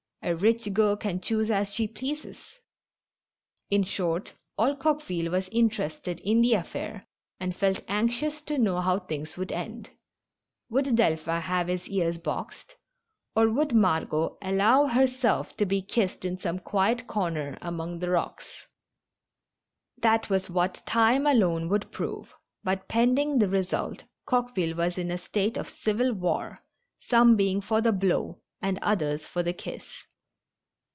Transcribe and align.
A 0.23 0.35
rich 0.35 0.71
girl 0.71 0.95
can 0.97 1.19
choose 1.19 1.49
as 1.49 1.73
she 1.73 1.87
pleases. 1.87 2.59
In 3.71 3.81
short, 3.81 4.33
all 4.55 4.75
Coque 4.75 5.01
ville 5.01 5.31
was 5.31 5.49
interested 5.51 6.19
in 6.19 6.41
the 6.41 6.53
affair, 6.53 7.07
and 7.39 7.55
felt 7.55 7.81
anxious 7.87 8.39
to 8.43 8.59
know 8.59 8.79
how 8.81 8.99
things 8.99 9.35
would 9.35 9.51
end. 9.51 9.89
Would 10.69 10.95
Delphin 10.95 11.41
have 11.41 11.69
his 11.69 11.87
ears 11.89 12.19
boxed? 12.19 12.75
Or 13.35 13.49
would 13.49 13.73
Margot 13.73 14.37
allow 14.43 14.85
herself 14.85 15.57
to 15.57 15.65
be 15.65 15.81
204 15.81 15.81
THE 15.81 16.03
MAKES 16.03 16.13
AND 16.13 16.37
THE 16.37 16.41
FLOCHES. 16.41 16.45
kissed 16.45 16.49
in 16.53 16.55
some 16.61 16.71
quiet 16.71 17.07
comer 17.07 17.57
among 17.59 17.97
the 17.97 18.11
rocks? 18.11 18.67
That 19.97 20.29
was 20.29 20.51
what 20.51 20.83
time 20.85 21.25
alone 21.25 21.67
would 21.69 21.91
prove, 21.91 22.31
but 22.63 22.87
pending 22.87 23.39
the 23.39 23.49
result 23.49 24.03
Coqueville 24.27 24.75
was 24.77 24.99
in 24.99 25.09
a 25.09 25.17
state 25.17 25.57
of 25.57 25.67
civil 25.67 26.13
war, 26.13 26.59
some 26.99 27.35
being 27.35 27.59
for 27.59 27.81
the 27.81 27.91
blow 27.91 28.37
and 28.61 28.77
others 28.83 29.25
for 29.25 29.41
the 29.41 29.53
kiss. 29.53 29.87